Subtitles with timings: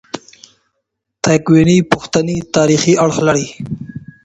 [1.23, 3.47] تکویني پوښتنې تاریخي اړخ لري.